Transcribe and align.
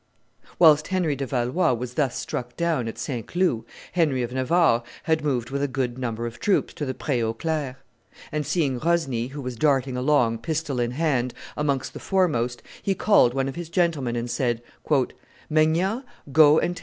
Whilst 0.57 0.87
Henry 0.87 1.15
de 1.15 1.27
Valois 1.27 1.73
was 1.75 1.93
thus 1.93 2.17
struck 2.17 2.57
down 2.57 2.87
at 2.87 2.97
St. 2.97 3.27
Cloud, 3.27 3.65
Henry 3.91 4.23
of 4.23 4.33
Navarre 4.33 4.81
had 5.03 5.23
moved 5.23 5.51
with 5.51 5.61
a 5.61 5.67
good 5.67 5.99
number 5.99 6.25
of 6.25 6.39
troops 6.39 6.73
to 6.73 6.87
the 6.87 6.95
Pre 6.95 7.21
aux 7.21 7.35
Clercs; 7.35 7.75
and 8.31 8.43
seeing 8.43 8.79
Rosny, 8.79 9.27
who 9.27 9.41
was 9.43 9.55
darting 9.55 9.95
along, 9.95 10.39
pistol 10.39 10.79
in 10.79 10.89
hand, 10.89 11.35
amongst 11.55 11.93
the 11.93 11.99
foremost, 11.99 12.63
he 12.81 12.95
called 12.95 13.35
one 13.35 13.47
of 13.47 13.53
his 13.55 13.69
gentlemen 13.69 14.15
and 14.15 14.31
said, 14.31 14.63
"Maignan, 15.51 16.03
go 16.31 16.57
and 16.57 16.75
tell 16.75 16.79
M. 16.79 16.79